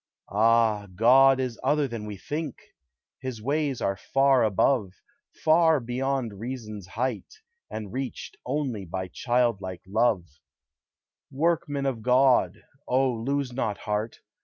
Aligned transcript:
Ah! 0.31 0.87
God 0.95 1.39
is 1.39 1.59
other 1.63 1.87
than 1.87 2.07
we 2.07 2.17
think; 2.17 2.55
His 3.19 3.39
ways 3.39 3.81
are 3.81 3.95
far 3.95 4.43
above, 4.43 4.93
Far 5.43 5.79
beyond 5.79 6.39
reason's 6.39 6.87
height, 6.87 7.35
and 7.69 7.93
reached 7.93 8.35
Onlv 8.47 8.89
bv 8.89 9.13
childlike 9.13 9.83
love. 9.85 10.23
300 10.25 10.25
THE 10.25 10.31
HIGHER 10.31 10.31
LIFE. 11.37 11.39
Workman 11.39 11.85
of 11.85 12.01
God! 12.01 12.63
O, 12.87 13.13
lose 13.13 13.53
not 13.53 13.77
heart? 13.77 14.21